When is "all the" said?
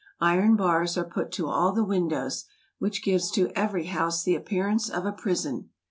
1.47-1.83